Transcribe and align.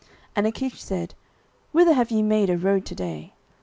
09:027:010 0.29 0.31
And 0.37 0.47
Achish 0.47 0.83
said, 0.83 1.13
Whither 1.73 1.93
have 1.93 2.09
ye 2.09 2.23
made 2.23 2.49
a 2.49 2.57
road 2.57 2.87
to 2.87 2.95
day? 2.95 3.33